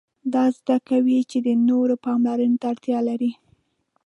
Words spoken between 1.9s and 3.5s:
پاملرنې ته اړتیا لري.